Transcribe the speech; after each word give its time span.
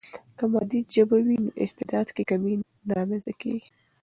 که 0.37 0.43
مادي 0.53 0.79
ژبه 0.93 1.17
وي، 1.25 1.37
نو 1.43 1.49
استعداد 1.63 2.07
کې 2.15 2.23
کمی 2.29 2.53
نه 2.87 2.91
رامنځته 2.97 3.33
کیږي. 3.41 3.69